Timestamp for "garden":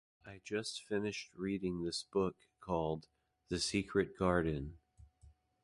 4.17-4.79